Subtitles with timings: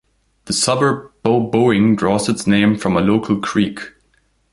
[0.45, 3.91] The suburb Bow Bowing draws its name from a local creek.